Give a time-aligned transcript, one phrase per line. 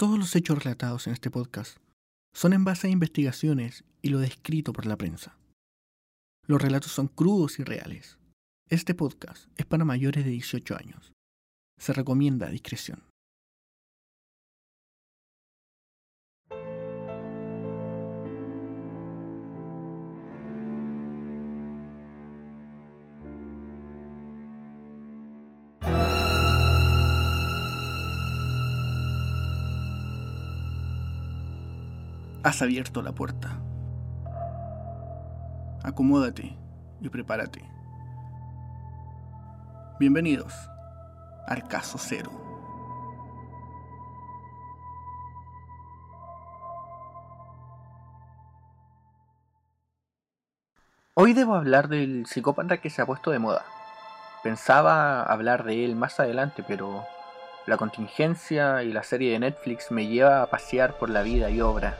[0.00, 1.76] Todos los hechos relatados en este podcast
[2.34, 5.36] son en base a investigaciones y lo descrito por la prensa.
[6.46, 8.16] Los relatos son crudos y reales.
[8.70, 11.12] Este podcast es para mayores de 18 años.
[11.78, 13.09] Se recomienda discreción.
[32.42, 33.50] Has abierto la puerta.
[35.82, 36.56] Acomódate
[37.02, 37.62] y prepárate.
[39.98, 40.54] Bienvenidos
[41.46, 42.30] al caso cero.
[51.12, 53.66] Hoy debo hablar del psicópata que se ha puesto de moda.
[54.42, 57.04] Pensaba hablar de él más adelante, pero
[57.66, 61.60] la contingencia y la serie de Netflix me lleva a pasear por la vida y
[61.60, 61.98] obra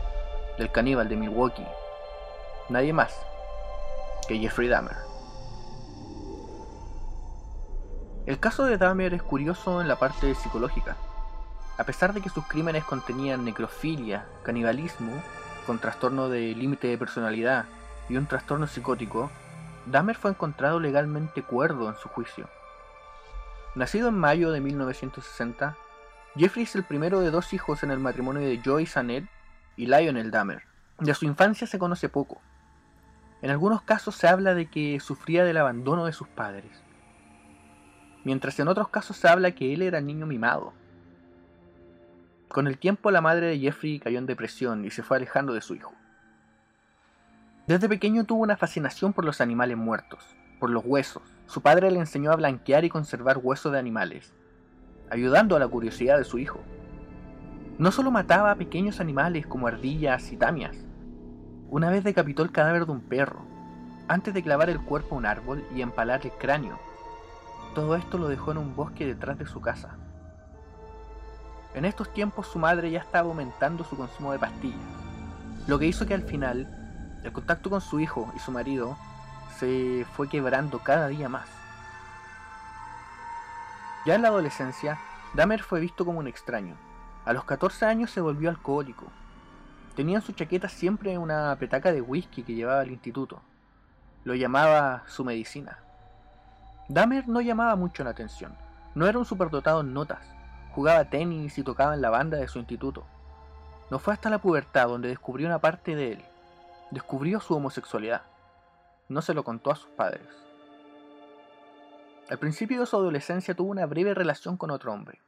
[0.60, 1.66] del caníbal de Milwaukee.
[2.68, 3.18] Nadie más
[4.28, 4.94] que Jeffrey Dahmer.
[8.26, 10.98] El caso de Dahmer es curioso en la parte psicológica.
[11.78, 15.22] A pesar de que sus crímenes contenían necrofilia, canibalismo,
[15.66, 17.64] con trastorno de límite de personalidad
[18.10, 19.30] y un trastorno psicótico,
[19.86, 22.50] Dahmer fue encontrado legalmente cuerdo en su juicio.
[23.74, 25.74] Nacido en mayo de 1960,
[26.36, 29.39] Jeffrey es el primero de dos hijos en el matrimonio de Joyce Annette
[29.76, 30.62] y Lionel Dahmer.
[30.98, 32.40] De su infancia se conoce poco.
[33.42, 36.70] En algunos casos se habla de que sufría del abandono de sus padres,
[38.24, 40.74] mientras en otros casos se habla que él era niño mimado.
[42.48, 45.62] Con el tiempo la madre de Jeffrey cayó en depresión y se fue alejando de
[45.62, 45.94] su hijo.
[47.66, 51.22] Desde pequeño tuvo una fascinación por los animales muertos, por los huesos.
[51.46, 54.32] Su padre le enseñó a blanquear y conservar huesos de animales,
[55.10, 56.60] ayudando a la curiosidad de su hijo.
[57.80, 60.76] No solo mataba a pequeños animales como ardillas y tamias.
[61.70, 63.40] Una vez decapitó el cadáver de un perro,
[64.06, 66.78] antes de clavar el cuerpo a un árbol y empalar el cráneo.
[67.74, 69.96] Todo esto lo dejó en un bosque detrás de su casa.
[71.72, 74.76] En estos tiempos su madre ya estaba aumentando su consumo de pastillas,
[75.66, 76.68] lo que hizo que al final
[77.24, 78.98] el contacto con su hijo y su marido
[79.58, 81.48] se fue quebrando cada día más.
[84.04, 84.98] Ya en la adolescencia,
[85.32, 86.76] Dahmer fue visto como un extraño,
[87.24, 89.06] a los 14 años se volvió alcohólico.
[89.94, 93.42] Tenía en su chaqueta siempre una petaca de whisky que llevaba al instituto.
[94.24, 95.78] Lo llamaba su medicina.
[96.88, 98.54] Dahmer no llamaba mucho la atención.
[98.94, 100.20] No era un superdotado en notas.
[100.74, 103.04] Jugaba tenis y tocaba en la banda de su instituto.
[103.90, 106.24] No fue hasta la pubertad donde descubrió una parte de él.
[106.90, 108.22] Descubrió su homosexualidad.
[109.08, 110.26] No se lo contó a sus padres.
[112.30, 115.20] Al principio de su adolescencia tuvo una breve relación con otro hombre.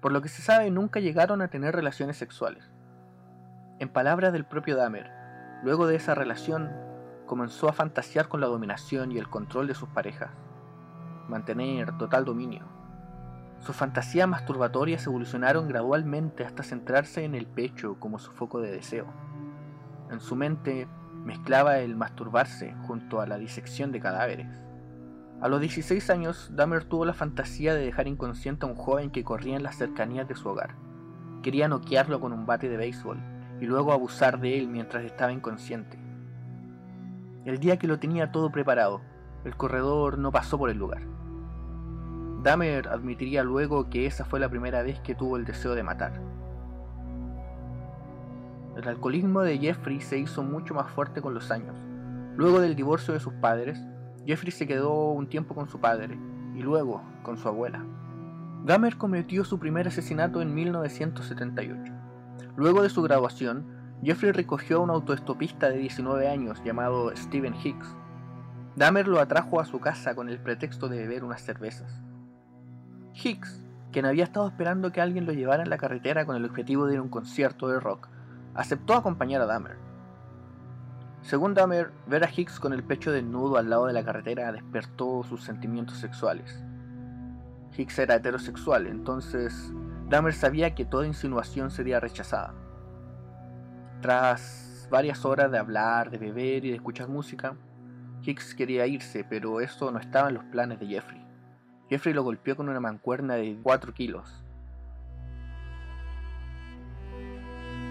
[0.00, 2.70] Por lo que se sabe, nunca llegaron a tener relaciones sexuales.
[3.80, 5.10] En palabras del propio Dahmer,
[5.62, 6.70] luego de esa relación,
[7.26, 10.30] comenzó a fantasear con la dominación y el control de sus parejas,
[11.28, 12.64] mantener total dominio.
[13.60, 19.06] Sus fantasías masturbatorias evolucionaron gradualmente hasta centrarse en el pecho como su foco de deseo.
[20.10, 20.88] En su mente
[21.24, 24.48] mezclaba el masturbarse junto a la disección de cadáveres.
[25.40, 29.22] A los 16 años, Dahmer tuvo la fantasía de dejar inconsciente a un joven que
[29.22, 30.74] corría en las cercanías de su hogar.
[31.42, 33.18] Quería noquearlo con un bate de béisbol
[33.60, 35.96] y luego abusar de él mientras estaba inconsciente.
[37.44, 39.00] El día que lo tenía todo preparado,
[39.44, 41.02] el corredor no pasó por el lugar.
[42.42, 46.20] Dahmer admitiría luego que esa fue la primera vez que tuvo el deseo de matar.
[48.76, 51.76] El alcoholismo de Jeffrey se hizo mucho más fuerte con los años.
[52.36, 53.80] Luego del divorcio de sus padres,
[54.28, 56.18] Jeffrey se quedó un tiempo con su padre
[56.54, 57.82] y luego con su abuela.
[58.62, 61.94] Dahmer cometió su primer asesinato en 1978.
[62.54, 63.64] Luego de su graduación,
[64.02, 67.96] Jeffrey recogió a un autoestopista de 19 años llamado Steven Hicks.
[68.76, 72.02] Dahmer lo atrajo a su casa con el pretexto de beber unas cervezas.
[73.14, 76.84] Hicks, quien había estado esperando que alguien lo llevara en la carretera con el objetivo
[76.84, 78.08] de ir a un concierto de rock,
[78.54, 79.87] aceptó acompañar a Dahmer.
[81.22, 85.22] Según Dahmer, ver a Hicks con el pecho desnudo al lado de la carretera despertó
[85.24, 86.62] sus sentimientos sexuales.
[87.76, 89.72] Hicks era heterosexual, entonces
[90.08, 92.54] Dahmer sabía que toda insinuación sería rechazada.
[94.00, 97.56] Tras varias horas de hablar, de beber y de escuchar música,
[98.22, 101.24] Hicks quería irse, pero eso no estaba en los planes de Jeffrey.
[101.90, 104.44] Jeffrey lo golpeó con una mancuerna de 4 kilos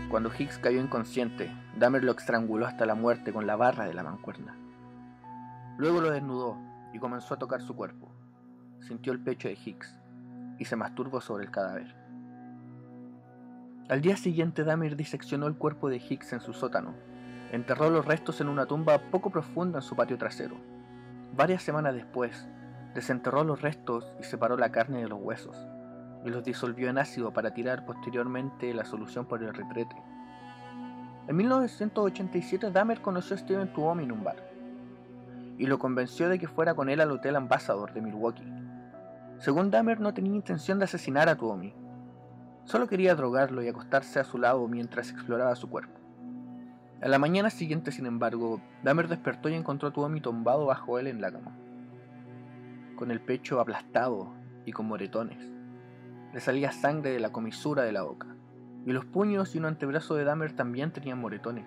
[0.09, 4.03] Cuando Hicks cayó inconsciente, Dahmer lo estranguló hasta la muerte con la barra de la
[4.03, 4.55] mancuerna.
[5.77, 6.57] Luego lo desnudó
[6.93, 8.09] y comenzó a tocar su cuerpo.
[8.79, 9.99] Sintió el pecho de Hicks
[10.59, 11.93] y se masturbó sobre el cadáver.
[13.89, 16.93] Al día siguiente Dahmer diseccionó el cuerpo de Hicks en su sótano.
[17.51, 20.55] Enterró los restos en una tumba poco profunda en su patio trasero.
[21.35, 22.47] Varias semanas después,
[22.95, 25.57] desenterró los restos y separó la carne de los huesos,
[26.25, 29.95] y los disolvió en ácido para tirar posteriormente la solución por el retrete.
[31.27, 34.37] En 1987 Dahmer conoció a Steven Tuomi en un bar,
[35.57, 38.49] y lo convenció de que fuera con él al Hotel Ambassador de Milwaukee.
[39.39, 41.73] Según Dahmer no tenía intención de asesinar a Tuomi,
[42.63, 45.99] solo quería drogarlo y acostarse a su lado mientras exploraba su cuerpo.
[47.01, 51.07] A la mañana siguiente, sin embargo, Dahmer despertó y encontró a Tuomi tumbado bajo él
[51.07, 51.55] en la cama,
[52.95, 54.33] con el pecho aplastado
[54.65, 55.56] y con moretones.
[56.33, 58.27] Le salía sangre de la comisura de la boca,
[58.85, 61.65] y los puños y un antebrazo de Dahmer también tenían moretones.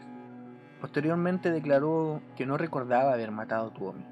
[0.81, 4.05] Posteriormente declaró que no recordaba haber matado a Tuomi.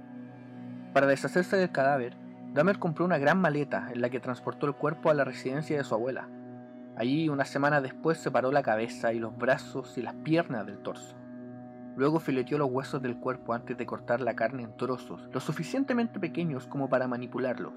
[0.92, 2.16] Para deshacerse del cadáver,
[2.52, 5.84] Dahmer compró una gran maleta en la que transportó el cuerpo a la residencia de
[5.84, 6.28] su abuela.
[6.96, 11.14] Allí, una semana después, separó la cabeza y los brazos y las piernas del torso.
[11.96, 16.20] Luego fileteó los huesos del cuerpo antes de cortar la carne en trozos, lo suficientemente
[16.20, 17.72] pequeños como para manipularlos.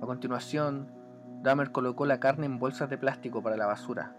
[0.00, 0.88] A continuación,
[1.42, 4.14] Dahmer colocó la carne en bolsas de plástico para la basura.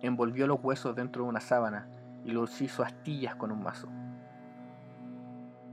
[0.00, 1.88] Envolvió los huesos dentro de una sábana
[2.24, 3.88] y los hizo astillas con un mazo.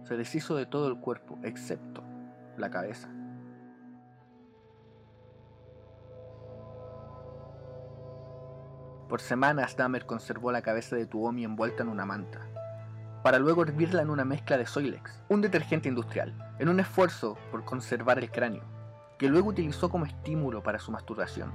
[0.03, 2.03] Se deshizo de todo el cuerpo, excepto
[2.57, 3.09] la cabeza.
[9.07, 12.45] Por semanas Dahmer conservó la cabeza de Tuomi envuelta en una manta,
[13.23, 17.63] para luego hervirla en una mezcla de Soilex, un detergente industrial, en un esfuerzo por
[17.63, 18.63] conservar el cráneo,
[19.17, 21.51] que luego utilizó como estímulo para su masturbación.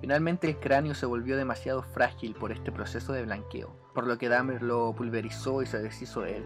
[0.00, 4.28] Finalmente el cráneo se volvió demasiado frágil por este proceso de blanqueo, por lo que
[4.28, 6.44] Dahmer lo pulverizó y se deshizo de él.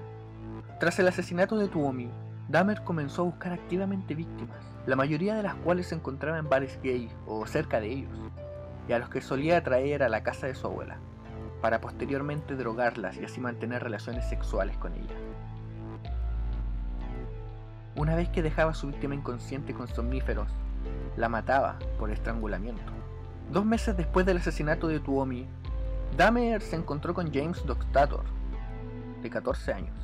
[0.81, 2.11] Tras el asesinato de Tuomi,
[2.49, 4.57] Dahmer comenzó a buscar activamente víctimas,
[4.87, 8.19] la mayoría de las cuales se encontraban en bares gay o cerca de ellos,
[8.89, 10.97] y a los que solía traer a la casa de su abuela,
[11.61, 15.19] para posteriormente drogarlas y así mantener relaciones sexuales con ellas.
[17.95, 20.49] Una vez que dejaba a su víctima inconsciente con somníferos,
[21.17, 22.91] la mataba por estrangulamiento.
[23.51, 25.47] Dos meses después del asesinato de Tuomi,
[26.17, 28.25] Dahmer se encontró con James Dockstator,
[29.23, 29.95] de 14 años.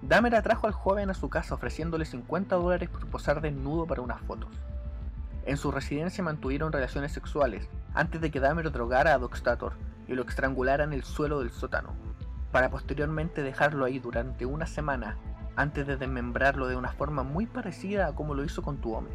[0.00, 4.22] Dahmer atrajo al joven a su casa ofreciéndole 50 dólares por posar desnudo para unas
[4.22, 4.50] fotos.
[5.44, 9.74] En su residencia mantuvieron relaciones sexuales antes de que Dahmer drogara a Dockstator
[10.08, 11.94] y lo estrangulara en el suelo del sótano,
[12.50, 15.16] para posteriormente dejarlo ahí durante una semana
[15.56, 19.10] antes de desmembrarlo de una forma muy parecida a como lo hizo con Tuomi.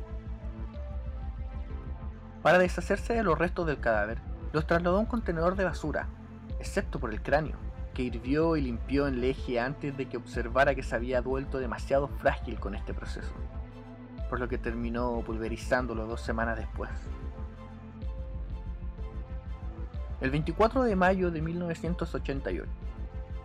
[2.42, 4.20] Para deshacerse de los restos del cadáver,
[4.54, 6.08] los trasladó a un contenedor de basura,
[6.60, 7.58] excepto por el cráneo,
[7.94, 12.08] que hirvió y limpió en leje antes de que observara que se había vuelto demasiado
[12.08, 13.32] frágil con este proceso,
[14.30, 16.92] por lo que terminó pulverizándolo dos semanas después.
[20.22, 22.70] El 24 de mayo de 1988,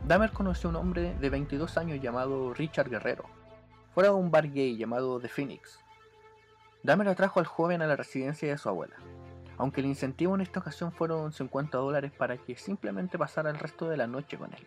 [0.06, 3.24] Dahmer conoció a un hombre de 22 años llamado Richard Guerrero,
[3.94, 5.78] fuera de un bar gay llamado The Phoenix,
[6.82, 8.96] Dahmer atrajo al joven a la residencia de su abuela,
[9.58, 13.88] aunque el incentivo en esta ocasión fueron 50 dólares para que simplemente pasara el resto
[13.90, 14.66] de la noche con él.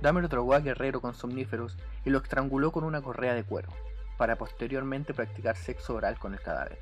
[0.00, 1.76] Dahmer drogó a Guerrero con somníferos
[2.06, 3.68] y lo estranguló con una correa de cuero,
[4.16, 6.78] para posteriormente practicar sexo oral con el cadáver.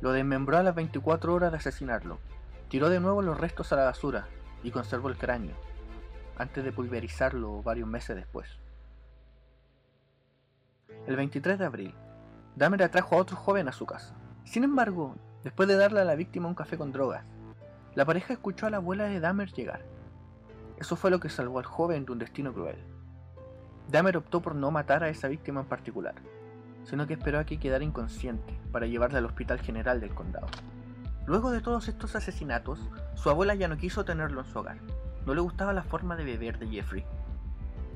[0.00, 2.18] Lo desmembró a las 24 horas de asesinarlo,
[2.70, 4.26] tiró de nuevo los restos a la basura
[4.64, 5.54] y conservó el cráneo,
[6.36, 8.58] antes de pulverizarlo varios meses después.
[11.06, 11.94] El 23 de abril,
[12.56, 14.14] Dahmer atrajo a otro joven a su casa.
[14.44, 17.24] Sin embargo, después de darle a la víctima un café con drogas,
[17.94, 19.84] la pareja escuchó a la abuela de Dahmer llegar.
[20.78, 22.78] Eso fue lo que salvó al joven de un destino cruel.
[23.88, 26.14] Dahmer optó por no matar a esa víctima en particular,
[26.84, 30.46] sino que esperó a que quedara inconsciente para llevarla al hospital general del condado.
[31.26, 32.78] Luego de todos estos asesinatos,
[33.14, 34.78] su abuela ya no quiso tenerlo en su hogar.
[35.26, 37.04] No le gustaba la forma de beber de Jeffrey.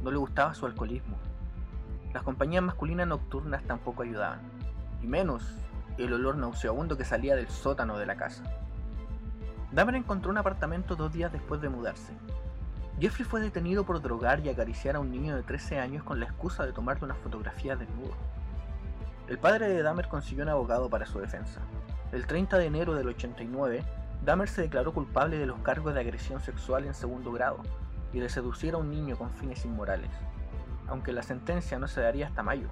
[0.02, 1.18] No le gustaba su alcoholismo
[2.12, 4.40] las compañías masculinas nocturnas tampoco ayudaban,
[5.02, 5.44] y menos
[5.98, 8.42] el olor nauseabundo que salía del sótano de la casa.
[9.72, 12.12] Dahmer encontró un apartamento dos días después de mudarse.
[12.98, 16.26] Jeffrey fue detenido por drogar y acariciar a un niño de 13 años con la
[16.26, 18.14] excusa de tomarle una fotografía desnudo.
[19.28, 21.60] El padre de Dahmer consiguió un abogado para su defensa.
[22.12, 23.84] El 30 de enero del 89,
[24.24, 27.58] Dahmer se declaró culpable de los cargos de agresión sexual en segundo grado
[28.12, 30.10] y de seducir a un niño con fines inmorales
[30.88, 32.68] aunque la sentencia no se daría hasta mayo.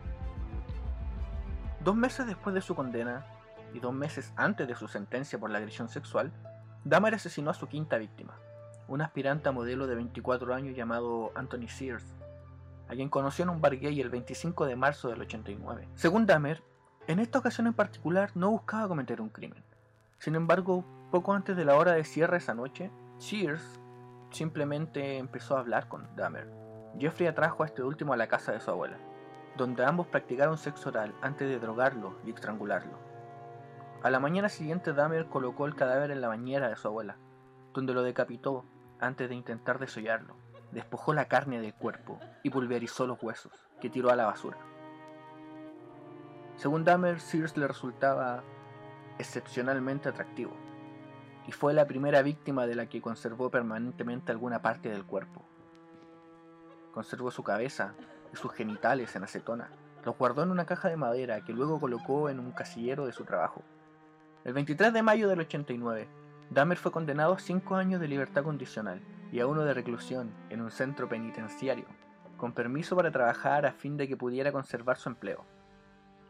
[1.80, 3.24] Dos meses después de su condena,
[3.72, 6.32] y dos meses antes de su sentencia por la agresión sexual,
[6.84, 8.34] Dahmer asesinó a su quinta víctima,
[8.88, 12.14] un aspirante a modelo de 24 años llamado Anthony Sears,
[12.88, 15.88] a quien conoció en un bar gay el 25 de marzo del 89.
[15.94, 16.62] Según Dahmer,
[17.08, 19.62] En esta ocasión en particular no buscaba cometer un crimen.
[20.18, 23.78] Sin embargo, poco antes de la hora de cierre esa noche, Sears
[24.32, 26.50] simplemente empezó a hablar con Dahmer.
[26.98, 28.96] Jeffrey atrajo a este último a la casa de su abuela,
[29.56, 32.98] donde ambos practicaron sexo oral antes de drogarlo y estrangularlo.
[34.02, 37.18] A la mañana siguiente Dahmer colocó el cadáver en la bañera de su abuela,
[37.72, 38.64] donde lo decapitó
[38.98, 40.34] antes de intentar desollarlo.
[40.72, 44.58] Despojó la carne del cuerpo y pulverizó los huesos, que tiró a la basura.
[46.56, 48.42] Según Dahmer, Sears le resultaba
[49.18, 50.56] excepcionalmente atractivo,
[51.46, 55.44] y fue la primera víctima de la que conservó permanentemente alguna parte del cuerpo.
[56.92, 57.94] Conservó su cabeza
[58.32, 59.70] y sus genitales en acetona.
[60.02, 63.24] Los guardó en una caja de madera que luego colocó en un casillero de su
[63.24, 63.62] trabajo.
[64.44, 66.08] El 23 de mayo del 89,
[66.50, 70.62] Dahmer fue condenado a 5 años de libertad condicional y a uno de reclusión en
[70.62, 71.86] un centro penitenciario,
[72.38, 75.44] con permiso para trabajar a fin de que pudiera conservar su empleo.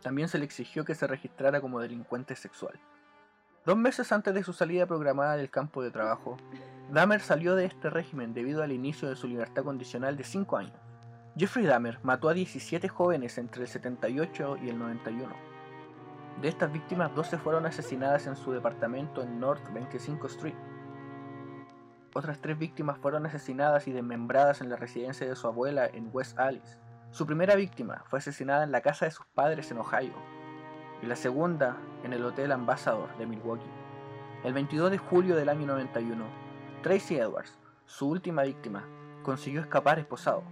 [0.06, 2.78] También se le exigió que se registrara como delincuente sexual.
[3.64, 6.36] Dos meses antes de su salida programada del campo de trabajo,
[6.92, 10.76] Dahmer salió de este régimen debido al inicio de su libertad condicional de 5 años.
[11.36, 15.34] Jeffrey Dahmer mató a 17 jóvenes entre el 78 y el 91.
[16.40, 20.54] De estas víctimas, 12 fueron asesinadas en su departamento en North 25 Street.
[22.14, 26.38] Otras tres víctimas fueron asesinadas y desmembradas en la residencia de su abuela en West
[26.38, 26.78] Alice.
[27.16, 30.12] Su primera víctima fue asesinada en la casa de sus padres en Ohio
[31.00, 33.70] y la segunda en el Hotel Ambassador de Milwaukee.
[34.44, 36.22] El 22 de julio del año 91,
[36.82, 38.84] Tracy Edwards, su última víctima,
[39.22, 40.42] consiguió escapar esposado.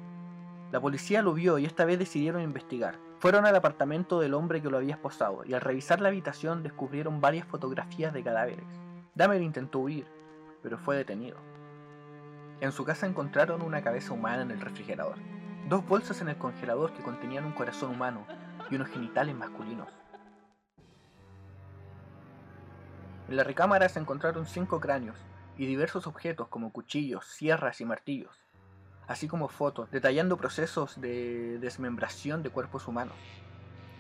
[0.73, 2.99] La policía lo vio y esta vez decidieron investigar.
[3.19, 7.21] Fueron al apartamento del hombre que lo había esposado y al revisar la habitación descubrieron
[7.21, 8.65] varias fotografías de cadáveres.
[9.15, 10.07] Dahmer intentó huir,
[10.63, 11.37] pero fue detenido.
[12.63, 15.19] En su casa encontraron una cabeza humana en el refrigerador
[15.69, 18.27] dos bolsas en el congelador que contenían un corazón humano
[18.71, 19.89] y unos genitales masculinos.
[23.29, 25.17] En la recámara se encontraron cinco cráneos
[25.57, 28.37] y diversos objetos como cuchillos, sierras y martillos,
[29.07, 33.17] así como fotos detallando procesos de desmembración de cuerpos humanos.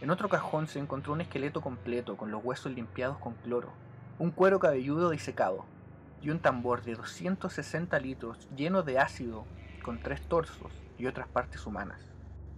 [0.02, 3.72] En otro cajón se encontró un esqueleto completo con los huesos limpiados con cloro,
[4.18, 5.64] un cuero cabelludo disecado
[6.20, 9.46] y un tambor de 260 litros lleno de ácido
[9.84, 12.00] con tres torsos y otras partes humanas.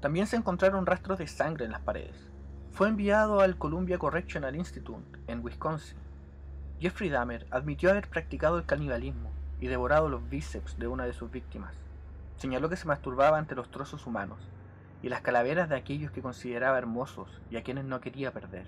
[0.00, 2.30] También se encontraron rastros de sangre en las paredes.
[2.70, 5.98] Fue enviado al Columbia Correctional Institute en Wisconsin.
[6.80, 11.30] Jeffrey Dahmer admitió haber practicado el canibalismo y devorado los bíceps de una de sus
[11.30, 11.74] víctimas.
[12.36, 14.38] Señaló que se masturbaba ante los trozos humanos
[15.02, 18.66] y las calaveras de aquellos que consideraba hermosos y a quienes no quería perder.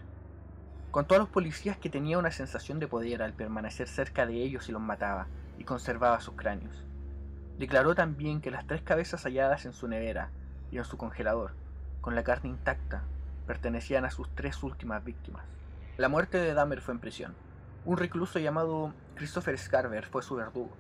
[0.90, 4.68] Contó a los policías que tenía una sensación de poder al permanecer cerca de ellos
[4.68, 6.84] y los mataba y conservaba sus cráneos.
[7.58, 10.30] Declaró también que las tres cabezas halladas en su nevera
[10.70, 11.52] y en su congelador,
[12.00, 13.02] con la carne intacta,
[13.46, 15.44] pertenecían a sus tres últimas víctimas.
[15.96, 17.34] La muerte de Dahmer fue en prisión.
[17.84, 20.70] Un recluso llamado Christopher Scarver fue su verdugo.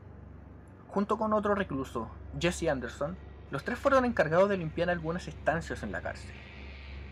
[0.86, 2.08] Junto con otro recluso,
[2.38, 3.16] Jesse Anderson,
[3.50, 6.30] los tres fueron encargados de limpiar algunas estancias en la cárcel.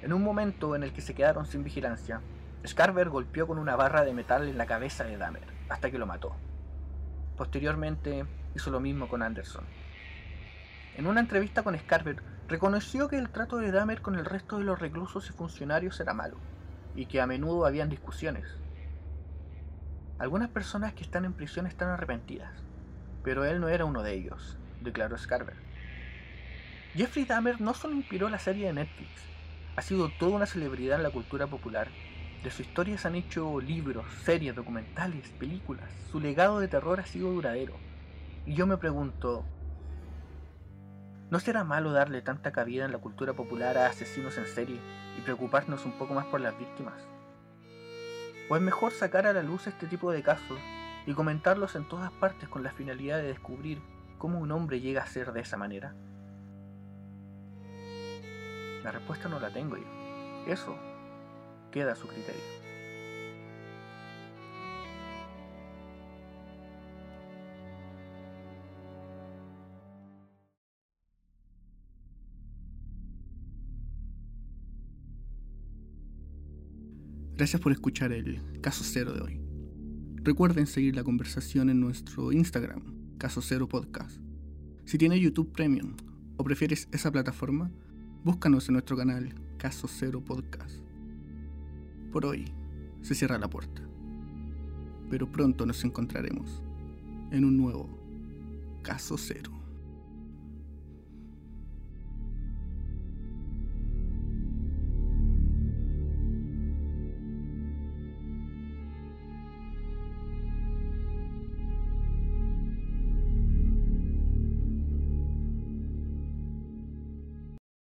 [0.02, 2.20] En un momento en el que se quedaron sin vigilancia,
[2.64, 6.06] Scarver golpeó con una barra de metal en la cabeza de Dahmer, hasta que lo
[6.06, 6.36] mató.
[7.36, 8.26] Posteriormente,
[8.56, 9.64] hizo lo mismo con Anderson.
[10.96, 14.64] En una entrevista con Scarver, reconoció que el trato de Dahmer con el resto de
[14.64, 16.38] los reclusos y funcionarios era malo,
[16.94, 18.46] y que a menudo habían discusiones.
[20.18, 22.50] Algunas personas que están en prisión están arrepentidas,
[23.22, 25.56] pero él no era uno de ellos, declaró Scarver.
[26.94, 29.10] Jeffrey Dahmer no solo inspiró la serie de Netflix,
[29.76, 31.88] ha sido toda una celebridad en la cultura popular.
[32.42, 35.90] De su historia se han hecho libros, series, documentales, películas.
[36.10, 37.74] Su legado de terror ha sido duradero.
[38.46, 39.44] Y yo me pregunto,
[41.30, 44.78] ¿no será malo darle tanta cabida en la cultura popular a asesinos en serie
[45.18, 46.94] y preocuparnos un poco más por las víctimas?
[48.48, 50.60] ¿O es mejor sacar a la luz este tipo de casos
[51.06, 53.82] y comentarlos en todas partes con la finalidad de descubrir
[54.16, 55.92] cómo un hombre llega a ser de esa manera?
[58.84, 60.46] La respuesta no la tengo yo.
[60.46, 60.76] Eso
[61.72, 62.65] queda a su criterio.
[77.36, 79.40] Gracias por escuchar el Caso Cero de hoy.
[80.22, 82.82] Recuerden seguir la conversación en nuestro Instagram,
[83.18, 84.22] Caso Cero Podcast.
[84.86, 85.92] Si tienes YouTube Premium
[86.38, 87.70] o prefieres esa plataforma,
[88.24, 90.80] búscanos en nuestro canal Caso Cero Podcast.
[92.10, 92.46] Por hoy
[93.02, 93.82] se cierra la puerta,
[95.10, 96.62] pero pronto nos encontraremos
[97.32, 97.86] en un nuevo
[98.82, 99.55] Caso Cero.